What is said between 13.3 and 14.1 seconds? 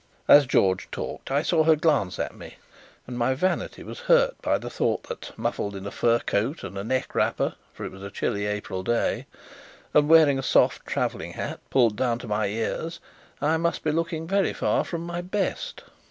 I must be